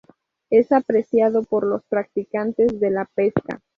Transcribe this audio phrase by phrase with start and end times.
[0.49, 3.61] Es apreciado por los practicantes de la pesca.